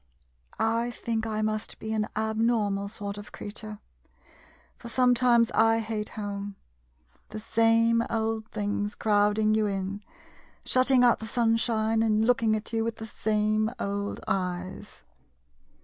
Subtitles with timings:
[0.57, 3.77] I think I must be an abnormal sort of creature—
[4.79, 6.55] for sometimes I hate home!
[7.29, 10.01] The same old things crowd ing you in,
[10.65, 15.03] shutting out the sunshine, and looking at you with the same old eyes